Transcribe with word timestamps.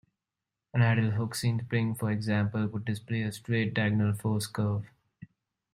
An 0.73 0.81
ideal 0.81 1.11
Hookean 1.11 1.59
spring, 1.63 1.93
for 1.93 2.09
example, 2.09 2.65
would 2.65 2.85
display 2.85 3.21
a 3.21 3.31
straight 3.31 3.75
diagonal 3.75 4.13
force 4.15 4.47
curve. 4.47 4.85